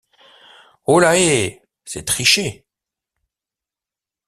[0.87, 1.61] Holàhée!
[1.85, 2.65] c’est tricher.